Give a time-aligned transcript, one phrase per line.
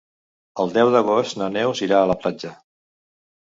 [0.63, 2.55] El deu d'agost na Neus irà a la platja.